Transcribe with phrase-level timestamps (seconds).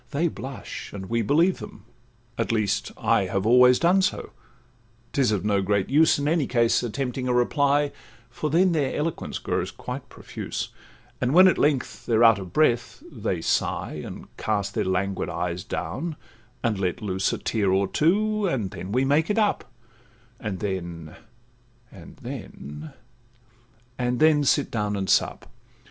[0.09, 1.85] They blush, and we believe them;
[2.35, 4.31] at least I Have always done so;
[5.13, 7.91] 'tis of no great use, In any case, attempting a reply,
[8.31, 10.69] For then their eloquence grows quite profuse;
[11.21, 15.63] And when at length they're out of breath, they sigh, And cast their languid eyes
[15.63, 16.15] down,
[16.63, 19.71] and let loose A tear or two, and then we make it up;
[20.39, 25.45] And then—and then—and then—sit down and sup.